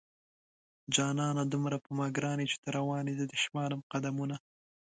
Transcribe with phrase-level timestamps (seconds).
[0.95, 4.35] جانانه دومره په ما گران يې چې ته روان يې زه دې شمارم قدمونه